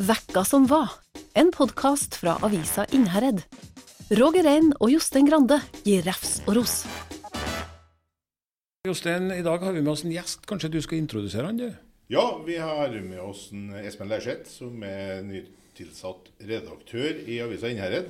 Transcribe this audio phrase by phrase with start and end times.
[0.00, 0.88] Vekka som var,
[1.36, 3.42] en podkast fra avisa Innherred.
[4.16, 6.78] Roger Rein og Jostein Grande gir refs og ros.
[8.88, 10.46] Jostein, i dag har vi med oss en gjest.
[10.48, 11.68] Kanskje du skal introdusere han, du?
[12.08, 18.08] Ja, vi har med oss en Espen Leirseth, som er nytilsatt redaktør i avisa Innherred.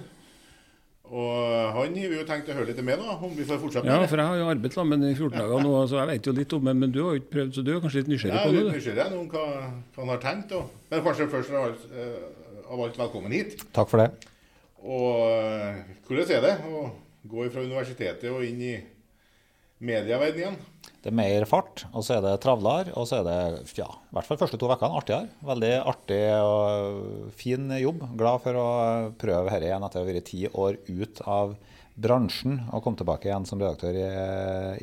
[1.11, 3.87] Og han har vi jo tenkt å høre litt med, da, om vi får fortsette
[3.89, 4.11] Ja, med det.
[4.13, 6.27] for jeg har jo arbeidet sammen med ham i 14 dager nå, så jeg vet
[6.31, 6.75] jo litt om det.
[6.79, 8.53] Men du har jo ikke prøvd, så du er kanskje litt nysgjerrig Jeg på er
[8.55, 8.61] det?
[8.61, 8.77] litt du?
[8.79, 9.47] nysgjerrig nå om hva,
[9.97, 10.53] hva han har tenkt.
[10.61, 13.57] Og, Men kanskje først av alt, eh, av alt velkommen hit.
[13.75, 14.09] Takk for det.
[14.87, 16.85] Og eh, hvordan er det å
[17.35, 18.77] gå fra universitetet og inn i
[19.81, 20.61] medieverdenen igjen?
[21.01, 22.93] Det er mer fart, og så er det travlere.
[23.01, 23.37] Og så er det,
[23.79, 25.31] ja, i hvert fall første to ukene, artigere.
[25.49, 28.05] Veldig artig og fin jobb.
[28.21, 28.67] Glad for å
[29.21, 31.55] prøve dette igjen etter å ha vært ti år ut av
[32.01, 34.05] bransjen og komme tilbake igjen som redaktør i,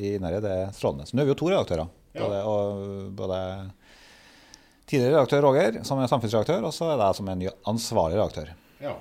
[0.02, 0.42] i Innherred.
[0.42, 1.06] Det er strålende.
[1.06, 1.94] Så nå er vi jo to redaktører.
[2.18, 2.82] Både, og,
[3.14, 3.38] både
[4.88, 8.52] tidligere redaktør Roger, som er samfunnsredaktør, og så er jeg som er ny ansvarlig redaktør.
[8.82, 8.96] Ja.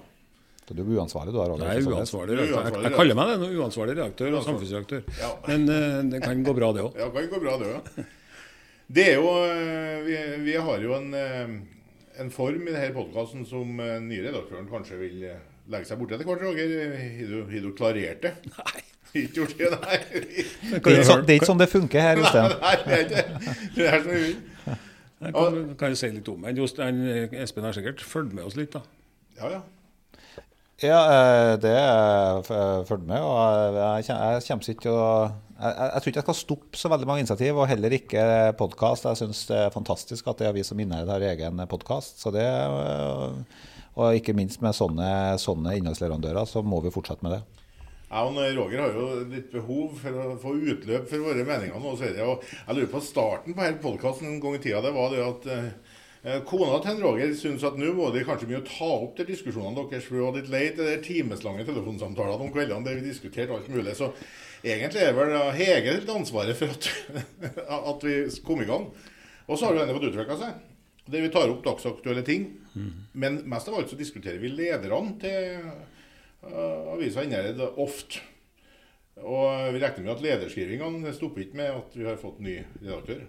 [0.68, 1.38] Så du er uansvarlig, du?
[1.40, 1.96] Jeg er for så vidt.
[1.96, 2.66] uansvarlig er redaktør.
[2.68, 5.04] Jeg, jeg kaller meg det uansvarlig redaktør og samfunnsredaktør.
[5.22, 5.30] Ja.
[5.48, 6.98] Men uh, det kan gå bra, det òg.
[7.00, 8.02] Ja, det kan gå bra, det òg.
[8.98, 11.56] Det er jo eh, vi, vi har jo en, eh,
[12.24, 15.26] en form i denne podkasten som nye redaktøren kanskje vil
[15.68, 16.72] legge seg borti etter hvert, Roger.
[17.52, 18.34] Har du, klarert det?
[18.54, 18.84] Nei.
[19.18, 20.00] Ikke gjort det, nei.
[20.68, 22.56] Det er ikke det er ikke sånn det funker her, Jostein.
[22.64, 23.24] Nei, det er ikke
[23.76, 24.76] det er sånn.
[25.18, 26.60] Jeg kan, kan jeg si litt om men
[27.42, 28.84] Espen har sikkert fulgt med oss litt, da.
[29.40, 29.62] Ja, ja.
[30.78, 31.74] Ja, eh, det
[32.46, 33.22] følger jeg med.
[33.22, 35.08] og Jeg, kommer ikke til å
[35.58, 38.26] jeg, jeg, tror ikke jeg skal stoppe så veldig mange initiativ, og heller ikke
[38.60, 39.08] podkast.
[39.10, 42.22] Jeg syns det er fantastisk at det er vi som Innherred har egen podkast.
[43.98, 45.10] Og ikke minst med sånne,
[45.42, 47.42] sånne innholdsleverandører, så må vi fortsette med det.
[48.08, 51.96] Jeg og Roger har jo litt behov for å få utløp for våre meninger nå.
[52.06, 55.50] Jeg lurer på starten på hele podkasten en gang i tida, det var det at
[55.52, 55.87] eh,
[56.48, 60.08] kona til Roger syns at nå må de kanskje mye ta opp de diskusjonene deres,
[60.08, 63.70] for hun var litt lei til de timeslange telefonsamtalene om kveldene der vi diskuterte alt
[63.72, 63.96] mulig.
[63.96, 64.10] Så
[64.66, 66.90] egentlig er vel Hege litt ansvaret for at,
[67.78, 68.18] at vi
[68.48, 68.90] kom i gang.
[69.48, 70.64] Og så har jo denne fått utvikla seg.
[71.08, 72.50] Der vi tar opp dagsaktuelle ting.
[73.16, 75.70] Men mest av alt så diskuterer vi lederne til
[76.44, 78.20] uh, avisa Innherred ofte.
[79.18, 83.24] Og vi regner med at lederskrivingene stopper ikke med at vi har fått ny redaktør.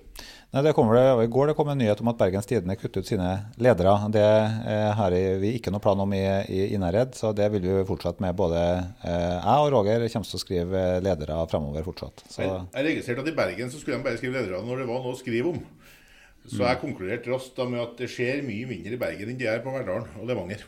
[0.52, 3.04] Nei, det kommer det, I går det kom en nyhet om at Bergens Tidende kutter
[3.04, 3.28] ut sine
[3.60, 3.94] ledere.
[4.12, 6.22] Det eh, har vi ikke noe plan om i,
[6.52, 8.36] i Innherred, så det vil vi fortsette med.
[8.36, 12.24] Både eh, jeg og Roger kommer til å skrive ledere fremover fortsatt.
[12.28, 15.04] Så, Jeg, registrerte at i Bergen så skulle de bare skrive ledere når det var
[15.04, 15.62] noe å skrive om.
[16.48, 19.64] Så jeg konkluderte raskt med at det skjer mye mindre i Bergen enn det er
[19.64, 20.62] på Verdalen og Levanger.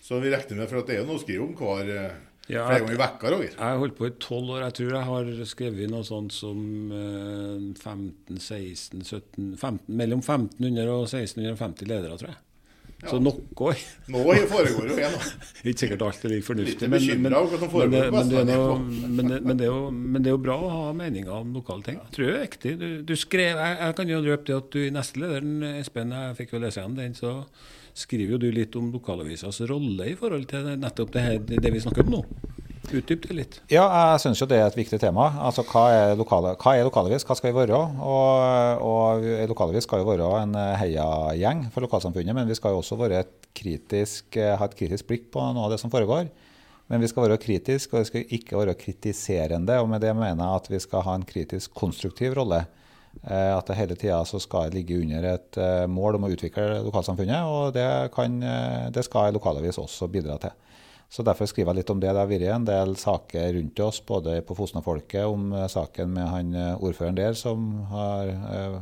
[0.00, 2.18] Så vi regner med for at det er noe å skrive om hver eh,
[2.48, 3.54] Ja, flere ganger i vekka, Roger.
[3.54, 4.62] Jeg har holdt på i tolv år.
[4.66, 6.60] Jeg tror jeg har skrevet noe sånt som
[6.96, 12.40] eh, 15, 16, 17 15, Mellom 1500 og 1650 ledere, tror jeg.
[13.08, 13.74] Så nok noe.
[14.12, 15.14] Nå foregår jo en
[15.64, 17.32] Ikke sikkert alt er like fornuftig, men, men,
[18.20, 18.32] men,
[19.56, 22.00] det er jo, men det er jo bra å ha meninger om lokale ting.
[22.02, 22.74] Jeg tror det er viktig.
[22.80, 26.12] Du, du skrev, jeg, jeg kan jo røpe det at du i neste lederen, Espen,
[26.16, 27.38] jeg fikk jo lese igjen den, så
[27.96, 31.82] skriver jo du litt om lokalavisas rolle i forhold til nettopp det, her, det vi
[31.82, 32.24] snakker om nå.
[32.90, 33.56] Utdyp det litt.
[33.70, 35.28] Ja, jeg syns jo det er et viktig tema.
[35.46, 37.76] Altså, Hva er, lokale, hva er lokalavis, hva skal vi være?
[38.02, 42.98] Og, og lokalavis skal jo være en heiagjeng for lokalsamfunnet, men vi skal jo også
[43.14, 46.32] et kritisk, ha et kritisk blikk på noe av det som foregår.
[46.90, 49.78] Men vi skal være kritiske, og vi skal ikke være kritiserende.
[49.78, 52.64] og Med det mener jeg at vi skal ha en kritisk konstruktiv rolle.
[53.22, 57.44] Eh, At det hele tida skal ligge under et eh, mål om å utvikle lokalsamfunnet.
[57.44, 60.54] Og det, kan, eh, det skal en lokalavis også bidra til.
[61.10, 62.12] Så Derfor skriver jeg litt om det.
[62.14, 66.52] Det har vært en del saker rundt oss, både på Fosna-folket, om saken med han
[66.78, 68.30] ordføreren der som har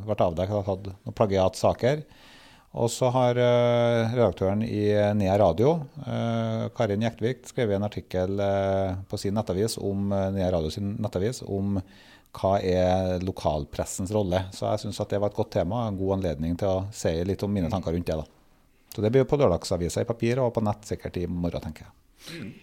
[0.04, 2.02] vært avdekket og hatt noen plagiatsaker.
[2.76, 3.40] Og så har
[4.12, 5.78] redaktøren i Nea Radio,
[6.76, 8.44] Karin Jektvik, skrevet en artikkel
[9.08, 11.80] på sin nettavis om Nea Radio sin nettavis om
[12.36, 14.44] hva er lokalpressens rolle.
[14.54, 17.42] Så jeg syns det var et godt tema, en god anledning til å si litt
[17.42, 18.18] om mine tanker rundt det.
[18.20, 18.26] da.
[18.94, 21.94] Så det blir på lørdagsavisa i papir og på nett sikkert i morgen, tenker jeg.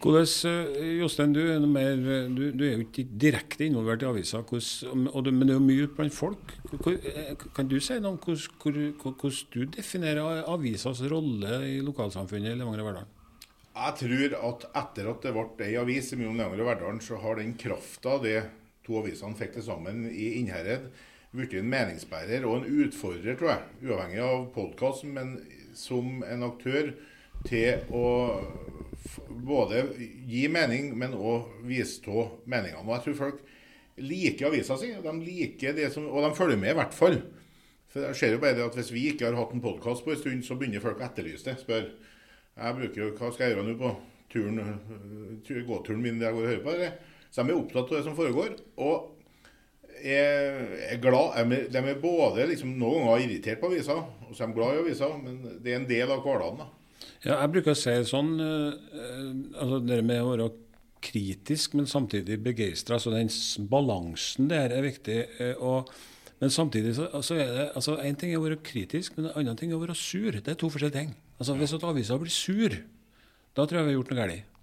[0.03, 1.95] Hvordan, eh, Jostein, du er, noe mer,
[2.27, 5.59] du, du er jo ikke direkte involvert i avisa, hvordan, og du, men det er
[5.61, 6.55] jo mye ute blant folk.
[6.91, 12.59] Eh, Kan du si noe om hvordan, hvordan du definerer avisas rolle i lokalsamfunnet i
[12.59, 13.07] Levanger og Verdal?
[13.75, 17.39] Jeg tror at etter at det ble ei avis i Levanger og Verdalen, så har
[17.39, 18.37] den krafta det
[18.85, 20.89] to avisene fikk til sammen i Innherred,
[21.35, 23.89] blitt en meningsbærer og en utfordrer, tror jeg.
[23.89, 25.35] Uavhengig av podkast, men
[25.75, 26.93] som en aktør
[27.45, 28.05] til å
[29.45, 29.83] både
[30.29, 32.85] gi mening, men òg bistå meningene.
[32.85, 33.43] Og jeg tror folk
[34.01, 37.19] liker avisa si, de liker det som, og de følger med i hvert fall.
[37.91, 40.11] For jeg ser jo bare det at Hvis vi ikke har hatt en podkast på
[40.11, 41.59] en stund, så begynner folk å etterlyse det.
[41.61, 41.85] Spør
[42.55, 43.91] jeg bruker jo, hva skal jeg gjøre nå på
[44.31, 46.75] turen, øh, gåturen min der jeg går og hører på.
[46.75, 47.14] Eller?
[47.35, 48.55] Så de er opptatt av det som foregår.
[48.79, 49.11] Og
[50.05, 54.57] er glad, De er både liksom, noen ganger irritert på avisa, og så er de
[54.57, 56.63] glad i avisa, men det er en del av hverdagen.
[56.63, 56.69] da.
[57.25, 58.75] Ja, jeg bruker å si sånn uh,
[59.59, 60.49] altså Det med å være
[61.05, 62.99] kritisk, men samtidig begeistra.
[62.99, 63.31] Altså den
[63.69, 65.19] balansen der er viktig.
[65.41, 65.95] Uh, og
[66.41, 69.37] men samtidig så, så er det altså En ting er å være kritisk, men en
[69.39, 70.35] annen ting er å være sur.
[70.35, 71.15] Det er to forskjellige ting.
[71.39, 72.75] Altså Hvis avisa blir sur,
[73.55, 74.54] da tror jeg vi har gjort noe galt.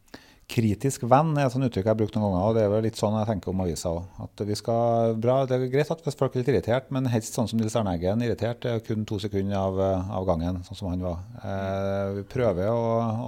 [0.50, 2.44] Kritisk venn er et sånt uttrykk jeg har brukt noen ganger.
[2.44, 4.24] og Det er vel litt sånn jeg tenker om avisa òg.
[4.42, 7.94] Det er greit at hvis folk er litt irritert, men helst sånn som Nils Arne
[7.96, 8.24] Eggen.
[8.26, 9.80] Irritert er kun to sekunder av,
[10.18, 11.22] av, gangen, sånn som han var.
[11.40, 12.82] Eh, vi prøver å,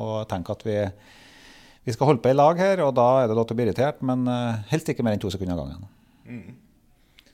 [0.04, 0.76] å, tenke at vi,
[1.86, 3.68] vi skal holde på i lag her, og da er det lov til å bli
[3.70, 5.88] irritert, men eh, helst ikke mer enn to sekunder av gangen.
[6.28, 6.60] Mm.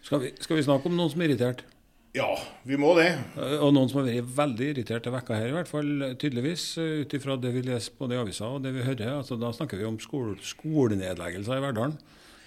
[0.06, 1.64] Skal vi, skal vi, snakke om noen som er irritert?
[2.12, 2.30] Ja,
[2.66, 3.10] vi må det.
[3.38, 6.64] Eh, og noen som har vært veldig irritert til vekka her, i hvert fall tydeligvis,
[6.82, 9.20] eh, ut ifra det vi leser både i avisa og det vi hører.
[9.20, 11.94] Altså, da snakker vi om skole, skolenedleggelser i Verdalen.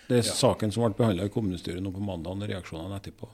[0.10, 0.36] Det er ja.
[0.36, 3.30] saken som ble behandla i kommunestyret nå på mandag, og reaksjonene etterpå.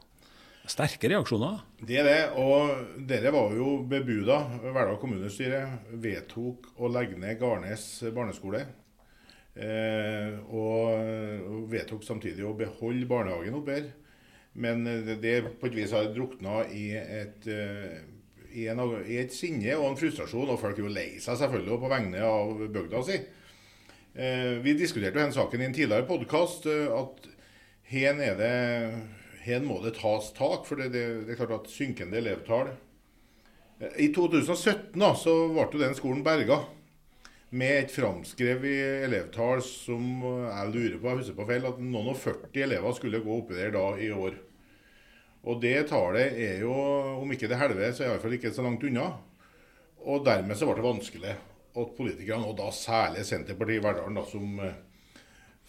[0.70, 1.64] Sterke reaksjoner?
[1.82, 2.20] Det er det.
[2.38, 4.38] Og dere var jo bebuda.
[4.62, 5.64] Verdal kommunestyre
[5.98, 8.62] vedtok å legge ned Garnes barneskole.
[9.58, 13.90] Eh, og vedtok samtidig å beholde barnehagen oppe her.
[14.54, 18.00] Men eh, det på et vis har drukna i et, eh,
[18.54, 20.50] i, en, i et sinne og en frustrasjon.
[20.50, 23.20] Og folk er jo lei seg selvfølgelig på vegne av bygda si.
[24.16, 26.68] Eh, vi diskuterte jo den saken i en tidligere podkast.
[26.70, 27.30] At
[27.94, 28.54] her, er det,
[29.46, 30.66] her må det tas tak.
[30.70, 32.74] For det, det, det er klart at synkende elevtall
[33.96, 36.64] I 2017 da, så ble den skolen berga
[37.50, 42.20] med et framskrevet elevtall som jeg lurer på, jeg husker på feil, at noen og
[42.22, 44.38] 40 elever skulle gå oppi der da i år.
[45.50, 46.74] Og det tallet er jo,
[47.22, 49.08] om ikke det halve, så iallfall ikke så langt unna.
[50.06, 51.34] Og dermed så ble det vanskelig
[51.80, 54.78] at politikerne, og da særlig Senterpartiet i Verdalen, som eh,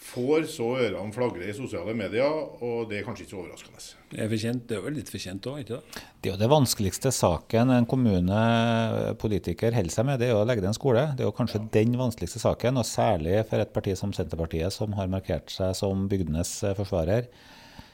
[0.01, 2.25] får så ørene flagre i sosiale medier,
[2.65, 3.83] og det er kanskje ikke så overraskende.
[4.11, 6.03] Det er, det er vel litt fortjent òg, ikke det?
[6.21, 10.65] Det er jo det vanskeligste saken en kommunepolitiker holder seg med, det er å legge
[10.65, 11.05] ned en skole.
[11.15, 11.69] Det er jo kanskje ja.
[11.77, 16.09] den vanskeligste saken, og særlig for et parti som Senterpartiet, som har markert seg som
[16.11, 17.29] bygdenes eh, forsvarer.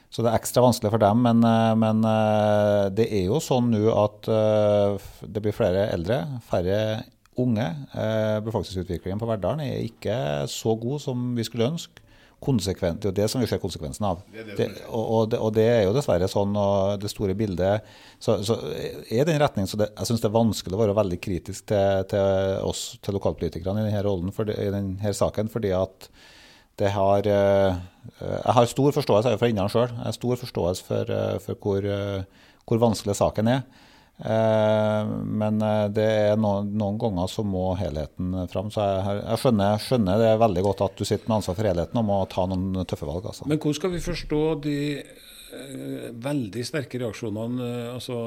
[0.07, 1.21] Så det er ekstra vanskelig for dem.
[1.27, 4.31] Men, eh, men eh, det er jo sånn nå at
[5.27, 6.79] det blir flere eldre, færre
[7.39, 7.67] unge.
[8.45, 10.17] Befolkningsutviklingen på Verdalen er ikke
[10.51, 12.03] så god som vi skulle ønske.
[12.37, 14.19] Konsekvent, det er det som vi ser konsekvensen av.
[14.29, 17.33] Det det det, og, og, det, og, det, er jo dessverre sånn, og det store
[17.33, 17.87] bildet
[18.21, 18.59] så, så
[19.09, 22.61] er den retning, så Jeg syns det er vanskelig å være veldig kritisk til, til
[22.61, 25.49] oss, til lokalpolitikerne i denne rollen, for, i denne saken.
[25.49, 26.11] fordi at
[26.77, 27.75] det har eh,
[28.21, 29.89] Jeg har stor forståelse fra Innlandet sjøl.
[29.89, 33.63] Jeg har stor forståelse for, eh, for hvor, eh, hvor, vanskelig saken er.
[34.17, 35.59] Men
[35.93, 38.71] det er noen, noen, ganger så må helheten fram.
[38.73, 42.01] Så jeg, jeg skjønner, skjønner, det veldig godt at du sitter med ansvar for helheten
[42.01, 43.27] og må ta noen tøffe valg.
[43.29, 43.45] Altså.
[43.45, 47.73] Men hvordan skal vi forstå de eh, veldig sterke reaksjonene?
[47.93, 48.17] altså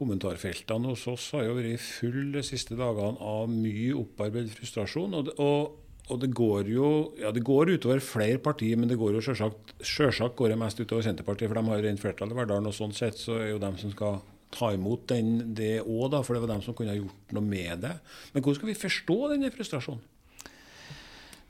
[0.00, 5.20] Kommentarfeltene hos oss har jo vært full de siste dagene av mye opparbeidet frustrasjon.
[5.20, 5.78] og, og
[6.10, 6.88] og det går jo
[7.20, 10.80] ja, det går utover flere partier, men det går jo selvsagt, selvsagt går det mest
[10.82, 12.66] utover Senterpartiet, for de har rent flertall i Verdalen.
[12.66, 14.18] og Sånn sett så er jo dem som skal
[14.54, 17.84] ta imot den, det òg, for det var dem som kunne ha gjort noe med
[17.86, 17.96] det.
[18.34, 20.08] Men hvordan skal vi forstå denne frustrasjonen?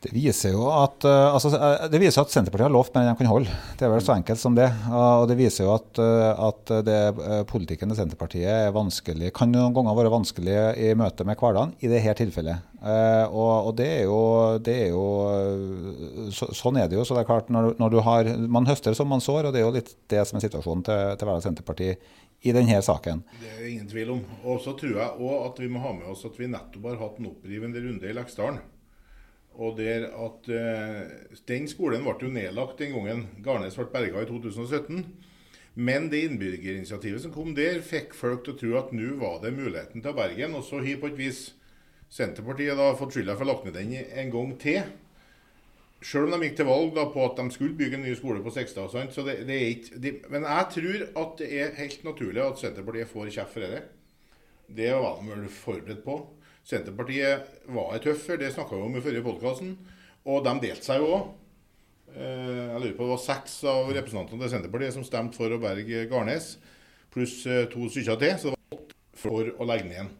[0.00, 3.10] Det viser jo at, uh, altså, eh, det viser at Senterpartiet har lovt mer enn
[3.12, 3.56] de kan holde.
[3.76, 4.70] Det er vel så enkelt som det.
[4.86, 6.96] Uh, og det viser jo at, at det,
[7.50, 11.92] politikken til Senterpartiet er vanskelig, kan noen ganger være vanskelig i møte med hverdagen, i
[11.92, 12.64] dette tilfellet.
[12.80, 14.20] Og, og, det er jo,
[14.64, 17.04] det er jo så, Sånn er det jo.
[17.04, 19.60] så det er klart når, når, du har, Man høster som man sår, og det
[19.60, 21.90] er jo litt det som er situasjonen til, til Verdal Senterparti
[22.40, 23.22] i denne saken.
[23.40, 24.20] Det er ingen tvil om.
[24.48, 27.00] Og så tror jeg òg at vi må ha med oss at vi nettopp har
[27.02, 28.60] hatt en opprivende runde i Leksdalen.
[29.60, 31.10] Og der at uh,
[31.48, 35.04] Den skolen ble jo nedlagt den gangen Garnes ble berga i 2017.
[35.80, 39.52] Men det innbyggerinitiativet som kom der, fikk folk til å tro at nå var det
[39.54, 40.56] muligheten til å berge den.
[40.56, 41.42] Og så har på et vis
[42.10, 44.82] Senterpartiet da fått skylda for å ha lagt ned den en gang til.
[46.00, 48.40] Selv om de gikk til valg da på at de skulle bygge en ny skole
[48.40, 48.88] på Sekstad.
[49.12, 52.62] Så det, det er ikke, de, men jeg tror at det er helt naturlig at
[52.62, 53.82] Senterpartiet får kjeft for det.
[54.70, 56.16] Det var de vel forberedt på.
[56.64, 59.74] Senterpartiet var et tøff, det snakka vi om i forrige podkasten.
[60.30, 61.28] Og de delte seg jo òg.
[62.14, 65.60] Eh, jeg lurer på det var seks av representantene til Senterpartiet som stemte for å
[65.62, 66.54] berge Garnes,
[67.12, 68.34] pluss eh, to stykker til.
[68.40, 70.12] Så det var åtte for å legge ned igjen.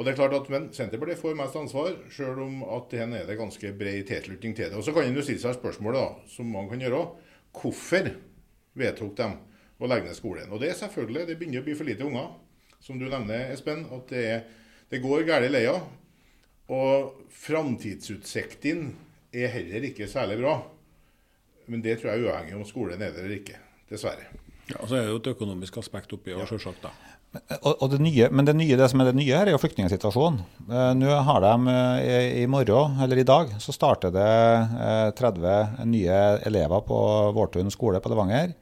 [0.00, 3.26] Og det er klart at, Men Senterpartiet får mest ansvar, sjøl om at her er
[3.28, 4.78] det ganske bred tilslutning til det.
[4.78, 7.02] Og Så kan en jo stille seg spørsmålet, da, som man kan gjøre,
[7.52, 8.08] hvorfor
[8.80, 9.28] vedtok de
[9.76, 10.48] å legge ned skolen.
[10.48, 12.32] Og det er selvfølgelig, det begynner å bli for lite unger.
[12.80, 14.44] Som du nevner, Espen, at det, er,
[14.88, 15.76] det går galt leia.
[16.72, 18.94] Og framtidsutsiktene
[19.36, 20.62] er heller ikke særlig bra.
[21.68, 23.60] Men det tror jeg er uavhengig om skolen er der eller ikke.
[23.92, 24.32] Dessverre.
[24.70, 26.46] Ja, Så er det jo et økonomisk aspekt oppi ja.
[26.48, 26.92] selvsagt da.
[27.60, 29.60] Og, og det nye, men det, nye, det som er det nye her, er jo
[29.62, 30.40] flyktningsituasjonen.
[30.66, 35.86] Eh, Nå har de eh, i morgen, eller i dag, så starter det eh, 30
[35.90, 36.98] nye elever på
[37.36, 38.56] Vårtun skole på Levanger.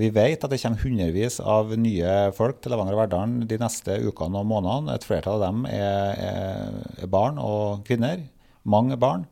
[0.00, 3.98] Vi vet at det kommer hundrevis av nye folk til Levanger og Verdalen de neste
[4.06, 4.94] ukene og månedene.
[4.94, 6.22] Et flertall av dem er,
[7.02, 8.22] er barn og kvinner.
[8.64, 9.26] Mange barn.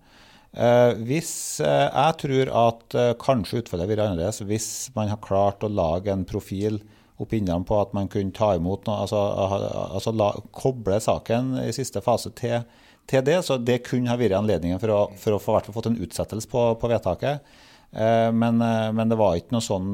[0.53, 5.65] Eh, hvis, eh, jeg tror at eh, kanskje utfallet blir annerledes hvis man har klart
[5.65, 6.83] å lage en profil
[7.23, 9.17] opp innom på at man kunne ta imot noe, altså,
[9.97, 12.67] altså la, koble saken i siste fase til,
[13.09, 13.39] til, det.
[13.47, 16.67] Så det kunne ha vært anledningen for å, for å få fått en utsettelse på,
[16.81, 17.55] på vedtaket.
[17.93, 19.89] Men, men, det var ikke noe sånn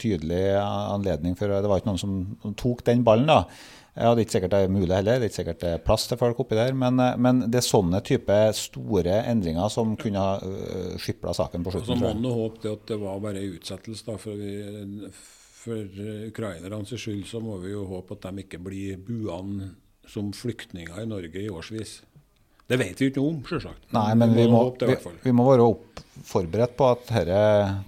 [0.00, 3.28] tydelig anledning for Det var ikke noen som tok den ballen.
[3.28, 3.44] da.
[3.98, 5.80] Ja, det er ikke sikkert det er mulig heller, det er ikke sikkert det er
[5.82, 6.76] plass til folk oppi der.
[6.78, 11.74] Men, men det er sånne type store endringer som kunne ha uh, skipla saken på
[11.74, 11.96] slutten.
[11.96, 14.06] Så må man håpe at det var bare en utsettelse.
[14.06, 15.10] da, for vi
[15.58, 19.72] for ukrainernes skyld så må vi jo håpe at de ikke blir buende
[20.08, 21.98] som flyktninger i Norge i årsvis.
[22.68, 23.86] Det vet vi ikke noe om, selvsagt.
[23.96, 27.38] Nei, men vi må, vi, vi må være opp, forberedt på at dette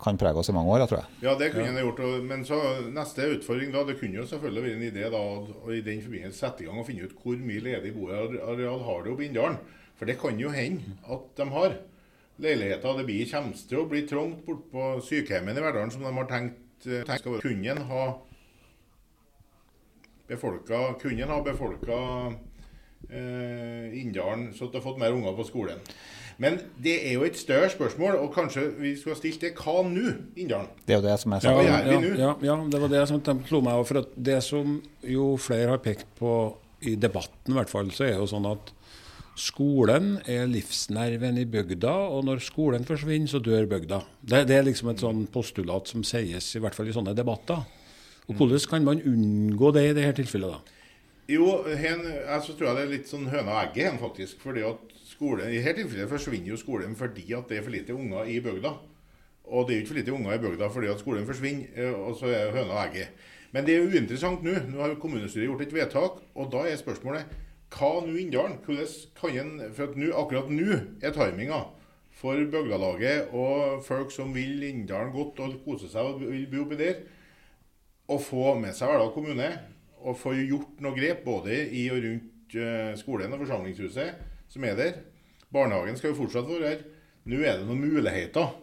[0.00, 1.18] kan prege oss i mange år, tror jeg.
[1.26, 1.84] Ja, det kunne ja.
[1.84, 2.00] gjort.
[2.24, 5.82] Men så neste utfordring da, det kunne jo selvfølgelig vært en idé da, å i
[5.84, 9.26] den forbindelse sette i gang og finne ut hvor mye ledig boareal har det oppe
[9.26, 9.60] i Inndalen.
[10.00, 11.76] For det kan jo hende at de har
[12.40, 12.96] leiligheter.
[13.02, 16.32] Det blir, kommer til å bli trangt bort på sykehjemmet i Verdalen, som de har
[16.32, 18.04] tenkt tenkt tenk skal kunne en ha
[20.30, 22.36] befolka eh,
[23.08, 25.80] Inndalen så du det har fått mer unger på skolen.
[26.40, 29.82] Men det er jo et større spørsmål, og kanskje vi skulle ha stilt det hva
[29.84, 30.70] nå, Inndalen?
[30.86, 31.68] Det er jo det som er saken.
[31.68, 33.84] Ja, ja, ja, ja, det var det som slo meg.
[33.88, 36.34] For det som jo flere har pekt på
[36.80, 38.74] i debatten, i hvert fall, så er det jo sånn at
[39.40, 44.00] Skolen er livsnerven i bygda, og når skolen forsvinner, så dør bygda.
[44.20, 47.62] Det, det er liksom et sånn postulat som sies, i hvert fall i sånne debatter.
[48.28, 50.58] Og Hvordan kan man unngå det i dette tilfellet?
[50.58, 50.79] da?
[51.30, 51.46] Jo,
[51.78, 54.40] hen, altså, tror jeg det er litt sånn høna og egget, hen, faktisk.
[54.42, 57.94] fordi at skole, I dette tilfellet forsvinner jo skolen fordi at det er for lite
[57.94, 58.72] unger i bygda.
[59.50, 61.94] Og det er jo ikke for lite unger i bygda fordi at skolen forsvinner, eh,
[61.94, 63.14] og så er høna og egget.
[63.52, 64.56] Men det er jo uinteressant nå.
[64.70, 67.38] Nå har kommunestyret gjort et vedtak, og da er spørsmålet
[67.70, 68.58] hva nå Inndalen?
[68.66, 71.64] For nu, akkurat nå er timinga
[72.20, 76.78] for bygdalaget og folk som vil Inndalen godt og kose seg og vil bo oppi
[76.80, 77.04] der,
[78.10, 79.52] å få med seg Verdal kommune
[80.00, 84.78] og få gjort noe grep både i og rundt uh, skolen og forsamlingshuset som er
[84.78, 85.00] der.
[85.52, 86.86] Barnehagen skal jo fortsatt være her.
[87.30, 88.54] Nå er det noen muligheter.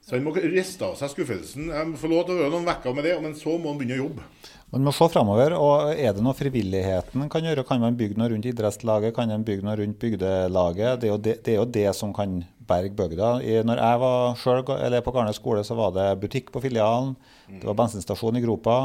[0.00, 1.68] Så han må riste av seg skuffelsen.
[1.72, 3.80] Jeg må få lov til å være noen uker med det, men så må han
[3.80, 4.28] begynne å jobbe.
[4.70, 5.54] Man må se framover.
[5.58, 7.66] og Er det noe frivilligheten kan gjøre?
[7.68, 9.14] Kan man bygge noe rundt idrettslaget?
[9.16, 11.02] Kan man bygge noe rundt bygdelaget?
[11.02, 13.32] Det er jo det, det, er jo det som kan berge bygda.
[13.66, 14.72] Når jeg var selv,
[15.04, 17.16] på Garnes skole, så var det butikk på filialen.
[17.50, 18.78] Det var bensinstasjon i gropa.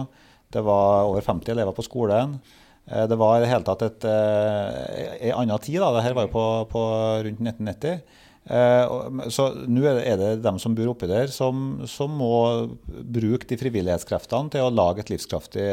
[0.53, 2.37] Det var over 50 elever på skolen.
[2.85, 5.81] Eh, det var i det hele tatt et, en eh, annen tid.
[5.81, 6.85] da, Dette var jo på, på
[7.25, 8.21] rundt 1990.
[8.45, 8.91] Eh,
[9.33, 14.53] så nå er det dem som bor oppi der, som, som, må bruke de frivillighetskreftene
[14.53, 15.65] til å lage et livskraftig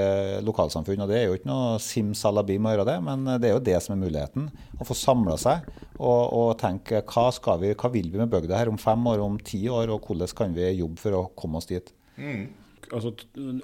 [0.47, 1.05] lokalsamfunn.
[1.05, 3.77] og Det er jo ikke noe simsalabim å gjøre det, men det er jo det
[3.85, 4.49] som er muligheten.
[4.81, 7.29] Å få samla seg og, og, tenke hva,
[7.61, 10.35] vi, hva vil vi med bygda her om fem år, om ti år, og hvordan
[10.39, 11.93] kan vi jobbe for å komme oss dit.
[12.17, 12.62] Mm
[12.93, 13.13] altså,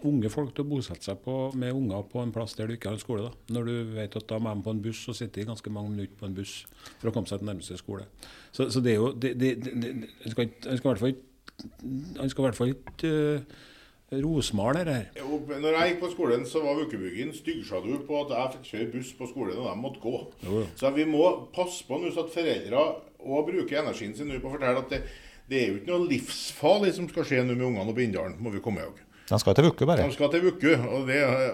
[0.08, 2.90] unge folk til å bosette seg på, med unger på en plass der du ikke
[2.90, 3.28] har en skole.
[3.28, 3.54] da.
[3.56, 5.94] Når du vet at da må de på en buss og sitte i ganske mange
[5.94, 6.61] minutter på en buss
[6.99, 8.08] for å komme seg til nærmeste skole.
[8.50, 9.94] Så, så det er jo det, det, det,
[10.25, 11.18] Han skal, skal i hvert fall
[12.18, 15.08] han skal i hvert fall ikke uh, rosmale det her.
[15.18, 18.90] Jo, når jeg gikk på skolen, så var ukebyggen styggsjalu på at jeg fikk kjøre
[18.94, 20.20] buss på skolen, og de måtte gå.
[20.47, 20.62] Jo.
[20.78, 22.85] Så vi må passe på nå så at foreldre
[23.18, 25.02] òg bruker energien sin på å fortelle at det,
[25.50, 28.54] det er jo ikke noe livsfarlig som skal skje nå med ungene oppe Bindalen, må
[28.54, 29.02] vi komme ihåg.
[29.28, 30.06] De skal til Vuku, bare.
[30.08, 31.11] De skal til Vuku, og,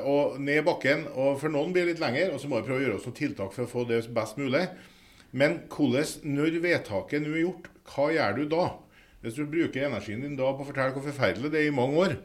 [0.07, 1.09] og, ned bakken.
[1.15, 3.09] og For noen blir det litt lenger, og så må vi prøve å gjøre oss
[3.09, 4.69] noen tiltak for å få det best mulig.
[5.35, 8.69] Men hvordan, når vedtaket nå er gjort, hva gjør du da?
[9.25, 11.99] Hvis du bruker energien din da på å fortelle hvor forferdelig det er i mange
[11.99, 12.17] år,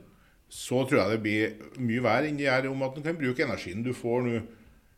[0.50, 3.46] så tror jeg det blir mye verre enn det gjør om at du kan bruke
[3.46, 4.42] energien du får nå.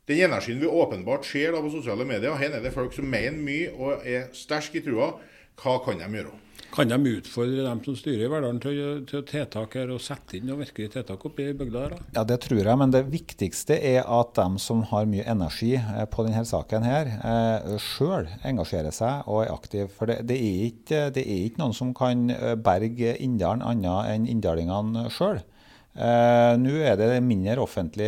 [0.10, 3.38] Den energien vi åpenbart ser da på sosiale medier, her er det folk som mener
[3.40, 5.14] mye og er sterke i trua.
[5.62, 6.34] Hva kan de gjøre?
[6.72, 8.78] Kan de utfordre dem som styrer i Verdalen til,
[9.10, 11.96] til tiltak her, og sette inn noen virkelige tiltak oppi bygda her?
[11.98, 12.06] Da?
[12.16, 16.06] Ja, Det tror jeg, men det viktigste er at de som har mye energi eh,
[16.08, 19.90] på denne saken, her, eh, sjøl engasjerer seg og er aktive.
[19.92, 24.14] For det, det, er ikke, det, er ikke, noen som kan eh, berge Inndalen annet
[24.14, 25.44] enn inndalingene sjøl.
[25.92, 28.08] Nå er det mindre offentlig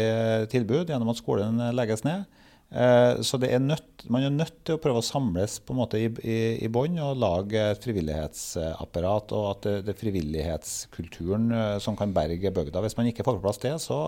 [0.54, 2.24] tilbud gjennom at skolen legges ned.
[2.74, 6.00] Eh, så er nødt, man er nødt til å prøve å samles på en måte
[6.02, 9.36] i, i, i bånn og lage et frivillighetsapparat.
[9.38, 12.82] Og at det, det frivillighetskulturen eh, som kan berge bygda.
[12.86, 14.00] Hvis man ikke får på plass det, så,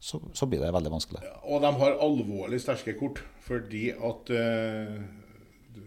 [0.00, 1.22] så, så blir det veldig vanskelig.
[1.44, 3.20] Og de har alvorlig sterke kort.
[3.48, 4.96] Fordi at uh,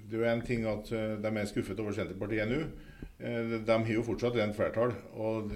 [0.09, 2.63] Det er en ting at de er skuffet over Senterpartiet nå.
[3.21, 4.95] De har jo fortsatt rent flertall.
[5.13, 5.51] Og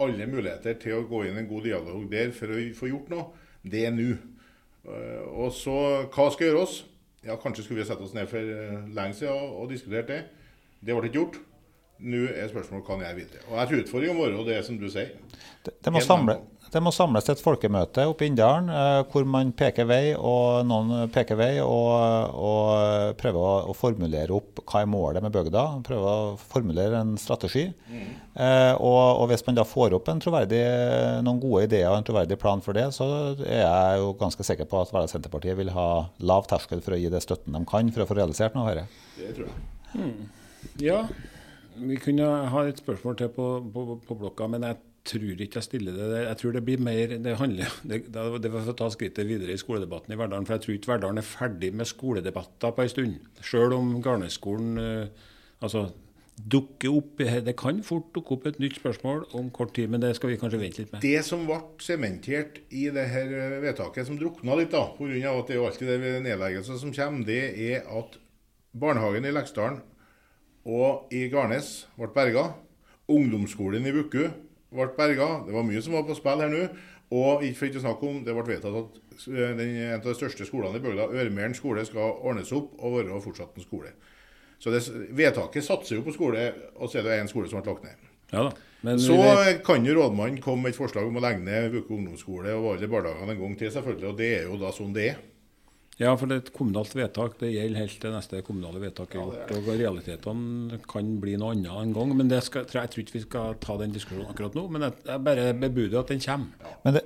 [0.00, 3.24] alle muligheter til å gå inn en god dialog der for å få gjort noe,
[3.64, 4.12] det er nå.
[4.90, 5.76] Uh, og så,
[6.10, 6.80] hva skal gjøres?
[7.26, 8.40] Ja, Kanskje skulle vi sette oss ned for
[8.96, 10.22] lenge siden og, diskutert det.
[10.80, 11.40] Det ble ikke gjort.
[12.00, 13.42] Nå er spørsmålet hva kan jeg videre.
[13.50, 15.10] Og Jeg tror utfordringen vår det er som du sier.
[15.66, 16.38] Det, det må samle,
[16.70, 21.10] det må samles et folkemøte oppe i Inndalen eh, hvor man peker vei, og noen
[21.10, 25.64] peker vei, og, og prøver å, å, formulere opp hva er målet med bygda.
[25.86, 27.64] Prøver å formulere en strategi.
[27.90, 28.04] Mm.
[28.34, 32.62] Eh, og, og, hvis man da får opp noen gode ideer og en troverdig plan
[32.62, 33.08] for det, så
[33.42, 35.88] er jeg jo ganske sikker på at Senterpartiet vil ha
[36.22, 38.82] lav terskel for å gi det støtten de kan for å få realisert noe av
[38.82, 39.02] dette.
[39.18, 39.66] Det tror jeg.
[39.90, 40.30] Mm.
[40.84, 41.02] Ja,
[41.80, 45.66] vi kunne ha et spørsmål til på, på, på blokka, men jeg tror ikke jeg
[45.66, 46.26] stiller det der.
[46.28, 50.14] Jeg tror det blir mer Det handler det, det å ta skrittet videre i skoledebatten
[50.14, 50.46] i Verdalen.
[50.46, 53.16] For jeg tror ikke Verdalen er ferdig med skoledebatter på en stund.
[53.40, 55.28] Selv om Garneskolen uh,
[55.64, 55.88] altså,
[56.40, 60.14] dukker opp Det kan fort dukke opp et nytt spørsmål om kort tid, men det
[60.16, 61.04] skal vi kanskje vente litt med.
[61.04, 65.34] Det som ble sementert i det her eh, vedtaket, som drukna litt, da, pga.
[65.34, 68.16] at det er alltid det nedleggelser som kommer, det er at
[68.72, 69.82] barnehagen i Leksdalen
[70.70, 72.52] og i Garnes ble berga.
[73.10, 74.28] Ungdomsskolen i Vuku
[74.72, 75.28] ble berga.
[75.46, 76.64] Det var mye som var på spill her nå.
[77.10, 80.04] Og ikke for ikke å snakke om, det ble vedtatt at eh, den, en av
[80.06, 83.90] de største skolene i bygda, Ørmeren skole, skal ordnes opp og være fortsatt en skole.
[84.60, 84.84] Så det,
[85.16, 86.46] vedtaket satser jo på skole,
[86.76, 88.06] og så er det én skole som ble lagt ned.
[88.30, 88.52] Ja da.
[89.02, 89.16] så
[89.66, 92.88] kan jo rådmannen komme med et forslag om å legge ned Vuku ungdomsskole og alle
[92.92, 94.12] barnehagene en gang til, selvfølgelig.
[94.12, 95.24] Og det er jo da sånn det er.
[96.00, 97.34] Ja, for det er et kommunalt vedtak.
[97.42, 99.50] Det gjelder helt til neste kommunale vedtak er gjort.
[99.52, 102.16] og Realitetene kan bli noe annet en gang.
[102.16, 104.64] men skal, Jeg tror ikke vi skal ta den diskusjonen akkurat nå.
[104.72, 106.48] Men jeg, jeg bare bebuder at den kommer.
[106.86, 107.04] Men det,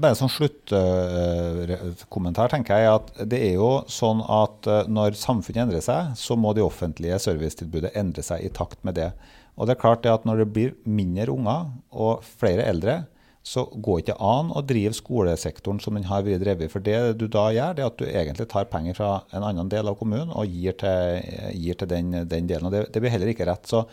[0.00, 5.60] bare som sluttkommentar, uh, tenker jeg at det er jo sånn at uh, når samfunnet
[5.66, 9.12] endrer seg, så må de offentlige servicetilbudet endre seg i takt med det.
[9.60, 13.04] Og det er klart det at når det blir mindre unger og flere eldre,
[13.42, 16.70] så går ikke an å drive skolesektoren som den har vært drevet.
[16.72, 19.70] For det du da gjør, det er at du egentlig tar penger fra en annen
[19.72, 21.22] del av kommunen og gir til,
[21.56, 22.68] gir til den, den, delen.
[22.68, 23.64] og det, det, blir heller ikke rett.
[23.70, 23.86] Så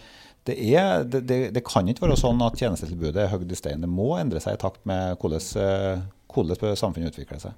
[0.48, 3.84] det, er, det, det, kan ikke være sånn at tjenestetilbudet er hogd i stein.
[3.84, 7.56] Det må endre seg i takt med hvordan, hvordan samfunnet utvikler seg.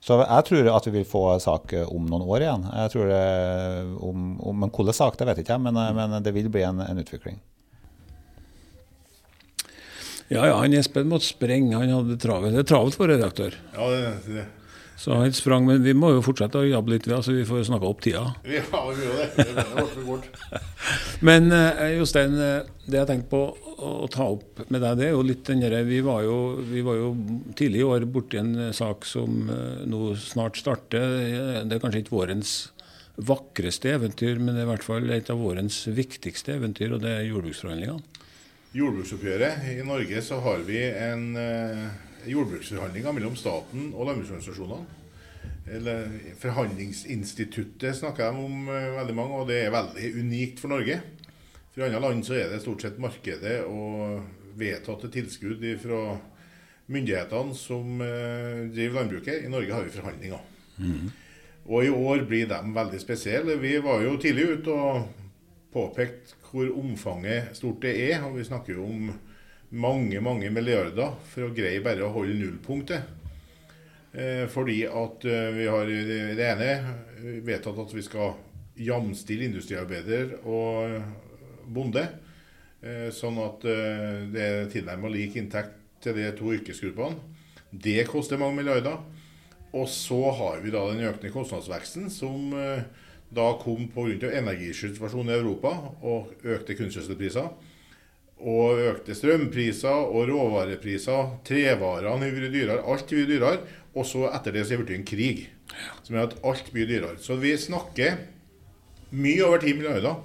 [0.00, 2.62] Så jeg tror at vi vil få sak om noen år igjen.
[2.72, 3.24] Jeg tror det,
[4.00, 6.80] om, om en hvilken sak, det vet jeg ikke, men, men det vil bli en,
[6.84, 7.40] en utvikling.
[10.30, 11.74] Ja, ja, han Espen måtte sprenge.
[11.74, 12.54] Han hadde travelt.
[12.54, 13.56] Det er travelt for redaktør.
[13.74, 14.44] Ja, det, det.
[15.00, 17.88] Så han sprang, men vi må jo fortsette å jobbe litt, så vi får snakka
[17.88, 18.26] opp tida.
[18.52, 19.46] Ja, vi gjør det.
[19.56, 20.28] Det kort.
[21.28, 23.40] men uh, Jostein, eh, det jeg tenkte på
[23.80, 26.36] å, ta opp med deg, det er jo litt den derre vi, var jo,
[26.68, 27.10] vi var jo
[27.56, 29.48] tidlig i år borti en sak som
[29.88, 31.16] nå snart starter.
[31.64, 32.54] Det er kanskje ikke vårens
[33.16, 37.16] vakreste eventyr, men det er i hvert fall et av vårens viktigste eventyr, og det
[37.16, 38.09] er jordbruksforhandlingene
[38.76, 39.66] jordbruksoppgjøret.
[39.72, 41.86] I Norge så har vi en eh,
[42.30, 44.96] jordbruksforhandlinger mellom staten og landbruksorganisasjonene.
[45.70, 51.00] Eller Forhandlingsinstituttet snakker de om eh, veldig mange, og det er veldig unikt for Norge.
[51.70, 54.20] For andre land så er det stort sett markedet og
[54.58, 56.02] vedtatte tilskudd fra
[56.90, 59.44] myndighetene som eh, driver landbruket.
[59.44, 60.46] I Norge har vi forhandlinger.
[60.80, 61.10] Mm.
[61.70, 63.58] Og i år blir de veldig spesielle.
[63.62, 65.26] Vi var jo tidlig ute og
[65.72, 68.24] påpekt hvor omfanget stort det er.
[68.26, 69.10] Og vi snakker jo om
[69.70, 73.16] mange mange milliarder for å greie bare å holde nullpunktet.
[74.10, 76.70] Eh, fordi at eh, vi har det ene
[77.46, 78.34] vedtatt at vi skal
[78.80, 80.98] jamstille industriarbeider og
[81.70, 82.06] bonde.
[82.80, 87.20] Eh, sånn at eh, det er tilnærmet lik inntekt til de to yrkesgruppene.
[87.70, 88.98] Det koster mange milliarder.
[89.76, 92.82] Og så har vi da den økende kostnadsveksten som eh,
[93.30, 94.30] da kom pga.
[94.34, 95.70] energisituasjonen i Europa
[96.02, 97.50] og økte kunstgjødselpriser.
[98.40, 101.36] Og økte strømpriser og råvarepriser.
[101.44, 102.82] Trevarene har vært dyrere.
[102.82, 103.58] Alt har vært dyrere.
[103.94, 105.48] Og så etter det så har det blitt en krig
[106.02, 107.18] som gjør at alt blir dyrere.
[107.22, 108.16] Så vi snakker
[109.10, 110.16] mye over 10 milliarder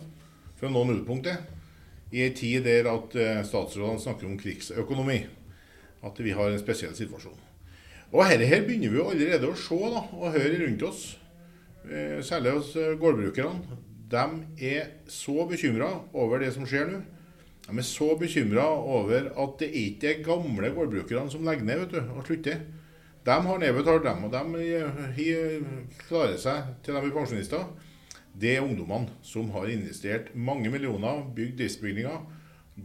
[0.58, 1.52] for å nå nullpunktet.
[2.16, 5.20] I en tid der at eh, statsrådene snakker om krigsøkonomi.
[6.06, 7.38] At vi har en spesiell situasjon.
[8.14, 11.06] Og her, her begynner vi allerede å se da, og høre rundt oss.
[11.86, 13.78] Eh, særlig hos eh, gårdbrukerne,
[14.10, 14.24] de
[14.66, 17.02] er så bekymra over det som skjer nå.
[17.66, 22.00] De er så bekymra over at det ikke er gamle gårdbrukerne som legger ned du,
[22.02, 22.64] og slutter.
[23.26, 25.28] De har nedbetalt, dem, og de
[26.06, 27.66] klarer seg til de blir pensjonister.
[28.36, 32.20] Det er ungdommene som har investert mange millioner, bygd driftsbygninger,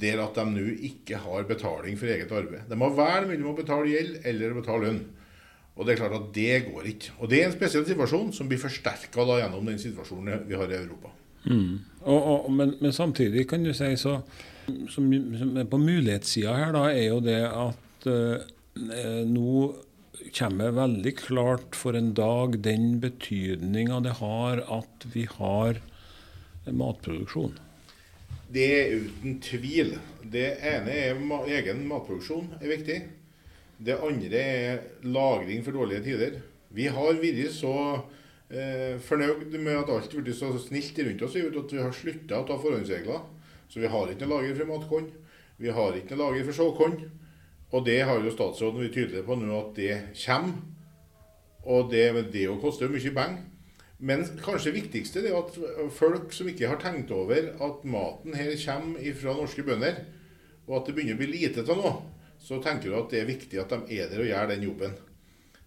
[0.00, 2.68] der at de nå ikke har betaling for eget arbeid.
[2.70, 5.02] De har vel mellom å betale gjeld eller betale lønn.
[5.80, 7.14] Og det er klart at det går ikke.
[7.18, 10.76] Og det er en spesiell situasjon som blir forsterka gjennom den situasjonen vi har i
[10.76, 11.12] Europa.
[11.48, 11.78] Mm.
[12.04, 14.18] Og, og, men, men, samtidig kan du si så
[14.92, 15.06] som,
[15.40, 19.54] som På mulighetssida her da er jo det at eh, nå
[20.36, 25.80] kommer veldig klart for en dag den betydninga det har at vi har
[26.68, 27.56] matproduksjon.
[28.52, 29.94] Det er uten tvil.
[30.28, 31.24] Det ene er
[31.56, 32.98] egen matproduksjon er viktig.
[33.80, 36.40] Det andre er lagring for dårlige tider.
[36.76, 37.74] Vi har vært så
[38.52, 42.42] eh, fornøyd med at alt har blitt så snilt rundt oss at vi har slutta
[42.42, 43.22] å ta forhåndsregler.
[43.70, 45.08] Så vi har ikke noe lager for matkorn.
[45.60, 46.98] Vi har ikke noe lager for såkorn.
[47.70, 50.60] Og det har jo statsråden vært tydelig på nå at det kommer.
[51.70, 53.42] Og det, det koster jo mye penger.
[54.00, 55.56] Men kanskje det viktigste er at
[55.92, 59.98] folk som ikke har tenkt over at maten her kommer fra norske bønder,
[60.64, 61.92] og at det begynner å bli lite av noe,
[62.40, 64.94] så tenker du at det er viktig at de er der og gjør den jobben.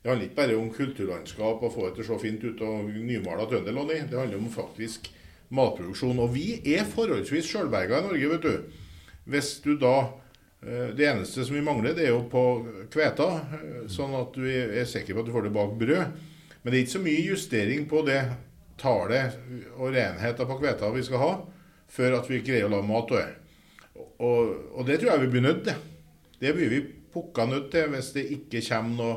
[0.04, 2.90] Det handler ikke bare om kulturlandskap og få det til å se fint ut og
[2.92, 5.08] nymala i Det handler om faktisk
[5.54, 6.20] matproduksjon.
[6.20, 8.82] Og vi er forholdsvis sjølberga i Norge, vet du.
[9.24, 10.12] Hvis du da
[10.60, 12.44] eh, Det eneste som vi mangler, det er jo på
[12.92, 16.20] kveta, eh, sånn at du er sikker på at du får det bak brød.
[16.64, 18.20] Men det er ikke så mye justering på det
[18.82, 19.40] tallet
[19.78, 21.32] og renheten på kveta vi skal ha,
[21.88, 23.16] før at vi greier å lage mat.
[24.20, 25.80] Og, og det tror jeg vi blir nødt til.
[26.44, 26.82] Det blir vi
[27.14, 29.14] pukka nødt til hvis det ikke kommer noe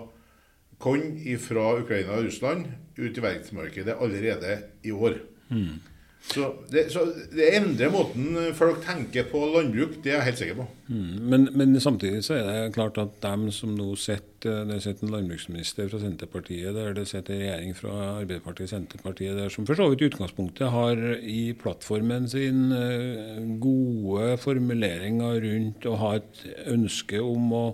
[0.78, 2.66] korn fra Ukraina og Russland
[2.98, 5.18] ut i verdensmarkedet allerede i år.
[5.50, 5.80] Mm.
[6.26, 10.56] Så, det, så det, endrer måten folk tenker på landbruk, det er jeg helt sikker
[10.58, 10.64] på.
[10.88, 11.12] Mm.
[11.30, 15.14] Men, men, samtidig så er det klart at dem som nå sitter Det sitter en
[15.14, 19.78] landbruksminister fra Senterpartiet der, det sitter en regjering fra Arbeiderpartiet og Senterpartiet der, som for
[19.78, 26.44] så vidt i utgangspunktet har i plattformen sin eh, gode formuleringer rundt å ha et
[26.74, 27.64] ønske om å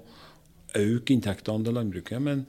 [0.78, 2.22] øke inntektene til landbruket.
[2.22, 2.46] men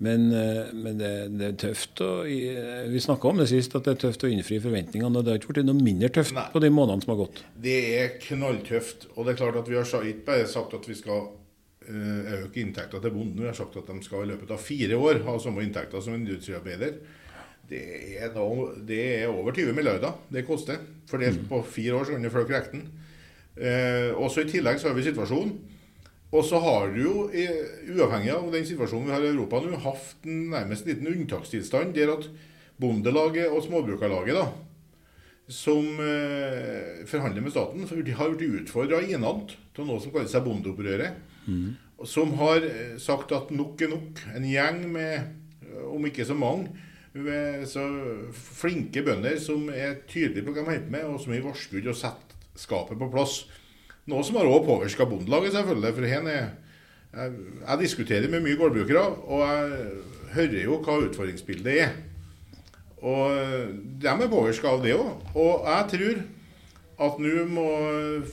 [0.00, 3.92] men, eh, men det, det, er tøft å Vi snakka om det sist, at det
[3.92, 5.12] er tøft å innfri forventningene.
[5.12, 6.46] og Det har ikke blitt noe mindre tøft Nei.
[6.54, 7.42] på de månedene som har gått.
[7.60, 9.10] Det er knalltøft.
[9.14, 11.26] Og det er klart at vi har ikke bare sagt at vi skal
[11.84, 13.42] eh, øke inntekta til bonden.
[13.42, 16.16] Vi har sagt at de skal i løpet av fire år ha samme inntekter som
[16.16, 16.96] en industriarbeider.
[17.70, 17.82] Det
[18.16, 18.32] er,
[18.88, 20.80] det er, over 20 milliarder det koster.
[21.12, 21.50] Fordelt mm.
[21.52, 22.88] på fire år, så kan du regne rekten.
[23.60, 25.52] Eh, også I tillegg så har vi situasjonen
[26.30, 27.14] og så har du jo,
[27.90, 32.12] uavhengig av den situasjonen vi har i Europa nå, hatt nærmest en liten unntakstilstand der
[32.14, 32.28] at
[32.80, 34.46] Bondelaget og Småbrukarlaget, da,
[35.50, 41.18] som eh, forhandler med staten, har blitt utfordra innad til noe som kaller seg Bondeopprøret.
[41.50, 41.74] Mm.
[42.06, 44.22] Som har eh, sagt at nok er nok.
[44.38, 45.34] En gjeng med,
[45.90, 46.70] om ikke så mange,
[47.12, 47.82] med, så
[48.30, 51.90] flinke bønder som er tydelige på hva de holder med, og som er i varskudd
[51.90, 53.42] og setter skapet på plass.
[54.08, 55.94] Noe som har òg påvirka Bondelaget, selvfølgelig.
[55.96, 56.48] For her er,
[57.12, 57.34] jeg,
[57.66, 59.90] jeg, diskuterer med mye gårdbrukere, og jeg
[60.36, 61.96] hører jo hva utfordringsbildet er.
[63.00, 63.32] Og
[64.00, 65.26] de er påvirka av det òg.
[65.34, 66.22] Og jeg tror
[67.00, 67.68] at nå må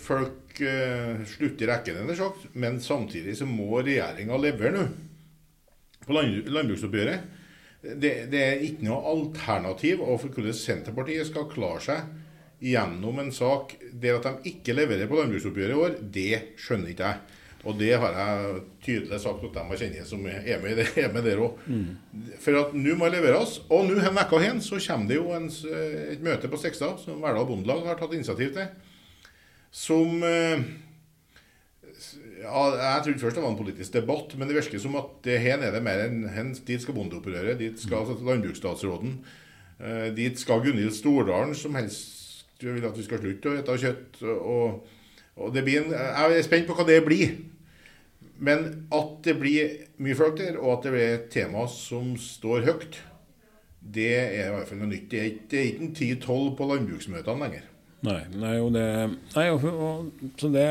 [0.04, 4.88] folk eh, slutte i rekken, sagt, men samtidig så må regjeringa levere nå
[6.08, 7.36] på land, landbruksoppgjøret.
[7.82, 12.08] Det, det, er ikke noe alternativ overfor for hvordan Senterpartiet skal klare seg
[12.64, 17.12] gjennom en sak der at de ikke leverer på landbruksoppgjøret i år, det skjønner ikke
[17.12, 17.38] jeg.
[17.68, 21.26] Og det har jeg tydelig sagt til dem jeg kjenner som er med, er med
[21.26, 21.62] der òg.
[21.68, 22.28] Mm.
[22.44, 23.58] For at nå må det leveres.
[23.74, 25.48] Og nå en uke igjen så kommer det jo en,
[26.14, 28.70] et møte på Stekstad som Verdal Bondelag har tatt initiativ til.
[29.74, 30.64] Som eh,
[32.40, 35.42] ja, Jeg trodde først det var en politisk debatt, men det virker som at det
[35.44, 39.18] her er det mer enn Dit skal bondeopprøret, dit skal altså landbruksstatsråden.
[39.82, 42.17] Eh, dit skal Gunhild Stordalen, som helst
[42.62, 44.22] du vil at vi skal slutte å spise kjøtt.
[44.26, 44.96] Og,
[45.38, 47.36] og en, jeg er spent på hva det blir.
[48.38, 52.68] Men at det blir mye folk der, og at det blir et tema som står
[52.68, 53.00] høyt,
[53.82, 55.08] det er i hvert fall noe nytt.
[55.12, 57.70] Det er ikke, en 10-12 på landbruksmøtene lenger.
[58.06, 58.86] Nei, nei, og det,
[59.34, 60.68] nei og, og, så det,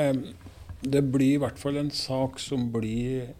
[0.86, 3.32] det blir i hvert fall en sak som blir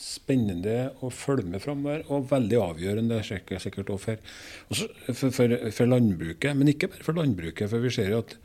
[0.00, 4.22] spennende å følge med framover, og veldig avgjørende sikkert, sikkert for,
[4.70, 6.56] for, for, for, landbruket.
[6.56, 8.36] Men ikke bare for landbruket, for vi ser jo at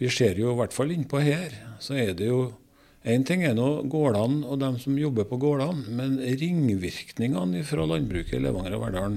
[0.00, 2.42] vi ser jo i hvert fall innpå her, så er det jo
[3.02, 8.36] Én ting er nå gårdene og dem som jobber på gårdene, men ringvirkningene fra landbruket
[8.38, 9.16] i Levanger og Verdalen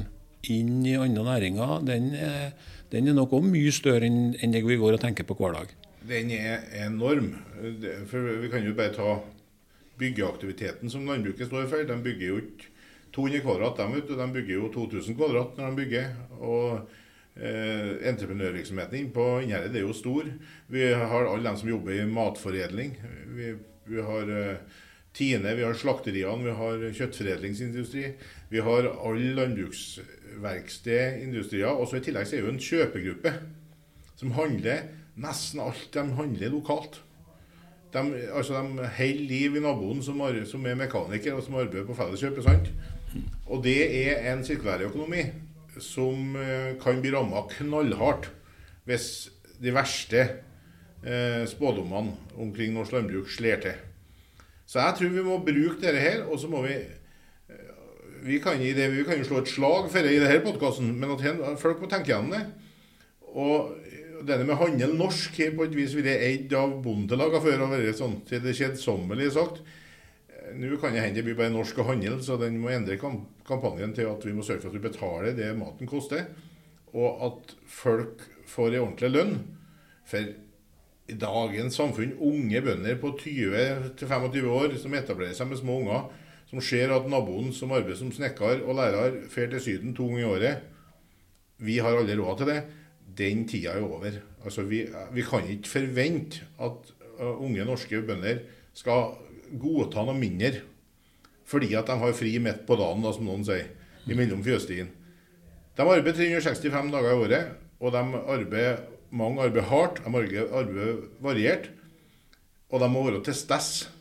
[0.49, 2.55] inn i andre næringer, den er,
[2.89, 5.75] den er nok òg mye større enn det vi går og tenker på hver dag.
[6.09, 7.35] den er enorm.
[8.09, 9.19] For Vi kan jo bare ta
[9.99, 11.83] byggeaktiviteten som landbruket står for.
[11.87, 12.65] De bygger jo ikke
[13.15, 16.05] 200 kvadrat, de, de bygger jo 2000 kvadrat når de bygger.
[16.39, 16.89] og
[17.35, 20.23] eh, Entreprenørvirksomheten på Innherred er jo stor.
[20.67, 22.91] Vi har alle dem som jobber i matforedling.
[23.37, 23.45] Vi,
[23.87, 24.59] vi har eh,
[25.15, 28.03] Tine, vi har slakteriene, vi har kjøttforedlingsindustri.
[28.51, 31.71] Vi har alle landbruksverkstedindustrier.
[31.71, 33.31] Og så I tillegg så er det jo en kjøpegruppe
[34.19, 36.99] som handler nesten alt de handler lokalt.
[37.95, 38.03] De,
[38.35, 42.41] altså de holder liv i naboen som, som, er mekaniker og som arbeider på Felleskjøp.
[42.43, 42.71] sant?
[43.47, 45.23] Og det er en sirkulærøkonomi
[45.79, 48.29] som eh, kan bli ramma knallhardt
[48.87, 49.29] hvis
[49.63, 50.21] de verste
[51.03, 53.79] eh, spådommene omkring norsk landbruk slår til.
[54.65, 57.71] Så jeg tror vi må bruke dette her, og så må vi eh,
[58.25, 61.15] vi kan, det, vi kan jo slå et slag for det i denne podkasten, men
[61.15, 62.45] at folk må tenke gjennom det.
[63.35, 63.75] Og
[64.27, 67.65] denne med handel norsk har på et vis vært eid av bondelagene før.
[67.65, 69.61] og vært sånn til det kjedsommelig sagt.
[70.29, 72.97] Eh, nå kan det hende det blir bare norsk og handel, så den må endre
[72.97, 76.27] kampanjen til at vi må sørge for at vi betaler det maten koster,
[76.93, 79.37] og at folk får en ordentlig lønn.
[80.05, 80.33] For
[81.05, 86.07] i dagens samfunn, unge bønder på 20-25 år som etablerer seg med små unger,
[86.49, 90.21] som ser at naboen som arbeider som snekker og lærer, drar til Syden to ganger
[90.21, 90.71] i året
[91.57, 92.59] Vi har aldri råd til det.
[93.05, 94.19] Den tida er over.
[94.43, 98.41] Altså, vi, vi kan ikke forvente at uh, unge norske bønder
[98.75, 99.15] skal
[99.61, 100.63] godta noe mindre
[101.45, 103.67] fordi at de har fri midt på dagen, da, som noen sier,
[104.09, 104.87] imellom fjøstien.
[105.77, 108.01] De arbeider 365 dager i året, og de
[108.33, 108.79] arbeider
[109.13, 111.69] mange arbeider hardt, de arbeider variert.
[112.69, 113.91] Og de må være til stede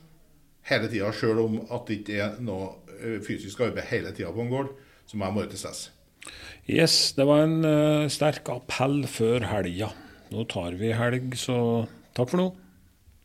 [0.71, 4.41] hele tida, sjøl om at det ikke er noe eh, fysisk arbeid hele tida på
[4.45, 4.73] en gård.
[5.07, 5.94] Så må de være til stede.
[6.65, 9.91] Yes, det var en uh, sterk appell før helga.
[10.33, 11.85] Nå tar vi helg, så
[12.17, 12.47] takk for nå.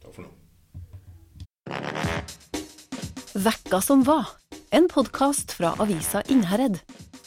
[0.03, 0.31] Takk for nå.
[3.39, 4.35] Vekka som var,
[4.75, 6.81] en podkast fra avisa Innherred.